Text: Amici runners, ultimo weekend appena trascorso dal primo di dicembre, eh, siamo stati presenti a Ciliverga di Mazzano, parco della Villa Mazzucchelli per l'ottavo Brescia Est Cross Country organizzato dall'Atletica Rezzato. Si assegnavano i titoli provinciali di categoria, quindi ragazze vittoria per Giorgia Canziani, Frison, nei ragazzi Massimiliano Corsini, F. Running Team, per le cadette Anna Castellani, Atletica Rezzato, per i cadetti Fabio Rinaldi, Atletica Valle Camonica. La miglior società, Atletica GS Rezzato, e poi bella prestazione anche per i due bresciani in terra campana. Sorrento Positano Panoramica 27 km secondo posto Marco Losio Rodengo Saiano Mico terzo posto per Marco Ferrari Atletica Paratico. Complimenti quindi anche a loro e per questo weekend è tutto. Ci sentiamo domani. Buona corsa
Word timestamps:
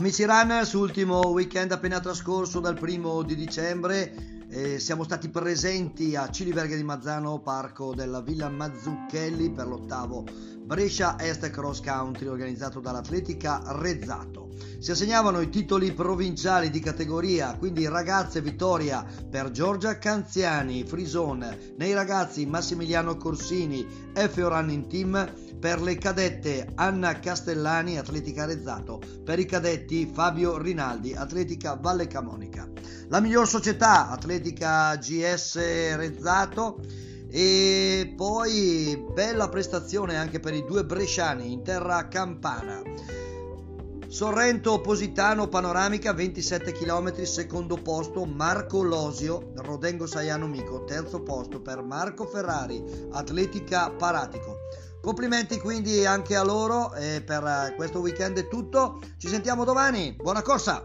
Amici 0.00 0.24
runners, 0.24 0.72
ultimo 0.72 1.26
weekend 1.26 1.72
appena 1.72 2.00
trascorso 2.00 2.58
dal 2.58 2.72
primo 2.72 3.20
di 3.20 3.34
dicembre, 3.34 4.46
eh, 4.48 4.78
siamo 4.78 5.04
stati 5.04 5.28
presenti 5.28 6.16
a 6.16 6.30
Ciliverga 6.30 6.74
di 6.74 6.82
Mazzano, 6.82 7.40
parco 7.40 7.94
della 7.94 8.22
Villa 8.22 8.48
Mazzucchelli 8.48 9.50
per 9.50 9.66
l'ottavo 9.66 10.24
Brescia 10.70 11.16
Est 11.18 11.50
Cross 11.50 11.80
Country 11.80 12.28
organizzato 12.28 12.78
dall'Atletica 12.78 13.60
Rezzato. 13.80 14.50
Si 14.78 14.92
assegnavano 14.92 15.40
i 15.40 15.48
titoli 15.48 15.90
provinciali 15.90 16.70
di 16.70 16.78
categoria, 16.78 17.56
quindi 17.58 17.88
ragazze 17.88 18.40
vittoria 18.40 19.04
per 19.28 19.50
Giorgia 19.50 19.98
Canziani, 19.98 20.84
Frison, 20.84 21.44
nei 21.76 21.92
ragazzi 21.92 22.46
Massimiliano 22.46 23.16
Corsini, 23.16 23.84
F. 24.14 24.36
Running 24.36 24.86
Team, 24.86 25.32
per 25.58 25.82
le 25.82 25.96
cadette 25.96 26.70
Anna 26.76 27.18
Castellani, 27.18 27.98
Atletica 27.98 28.44
Rezzato, 28.44 29.00
per 29.24 29.40
i 29.40 29.46
cadetti 29.46 30.08
Fabio 30.14 30.56
Rinaldi, 30.56 31.14
Atletica 31.14 31.74
Valle 31.74 32.06
Camonica. 32.06 32.68
La 33.08 33.18
miglior 33.18 33.48
società, 33.48 34.08
Atletica 34.08 34.94
GS 34.94 35.56
Rezzato, 35.96 37.08
e 37.30 38.12
poi 38.16 39.02
bella 39.12 39.48
prestazione 39.48 40.16
anche 40.16 40.40
per 40.40 40.54
i 40.54 40.64
due 40.64 40.84
bresciani 40.84 41.52
in 41.52 41.62
terra 41.62 42.08
campana. 42.08 42.82
Sorrento 44.08 44.80
Positano 44.80 45.46
Panoramica 45.46 46.12
27 46.12 46.72
km 46.72 47.22
secondo 47.22 47.76
posto 47.76 48.24
Marco 48.24 48.82
Losio 48.82 49.52
Rodengo 49.54 50.04
Saiano 50.04 50.48
Mico 50.48 50.82
terzo 50.82 51.22
posto 51.22 51.60
per 51.60 51.80
Marco 51.82 52.26
Ferrari 52.26 52.82
Atletica 53.12 53.90
Paratico. 53.90 54.56
Complimenti 55.00 55.58
quindi 55.60 56.04
anche 56.04 56.34
a 56.34 56.42
loro 56.42 56.92
e 56.94 57.22
per 57.24 57.74
questo 57.76 58.00
weekend 58.00 58.38
è 58.38 58.48
tutto. 58.48 59.00
Ci 59.16 59.28
sentiamo 59.28 59.64
domani. 59.64 60.12
Buona 60.12 60.42
corsa 60.42 60.84